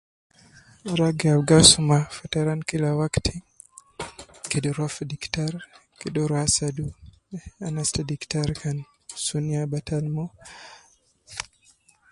[0.97, 3.35] Ragi ab gi asuma fataran kila wakti
[4.49, 5.53] kede ruwa fi diktar
[5.99, 6.85] kede uwo ruwa asadu
[7.65, 8.77] ans ta diktar kan
[9.25, 10.31] sunu ya batal moo.